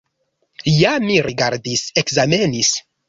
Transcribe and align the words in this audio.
Ja 0.77 0.93
mi 1.03 1.19
rigardis, 1.27 1.83
ekzamenis! 2.03 2.73